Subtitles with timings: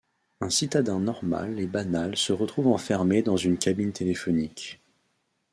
[0.39, 4.81] Un citadin normal et banal se retrouve enfermé dans une cabine téléphonique.